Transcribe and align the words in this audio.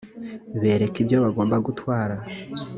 bereka 0.61 0.95
ibyo 1.03 1.17
bagomba 1.23 1.55
gutwara 1.67 2.15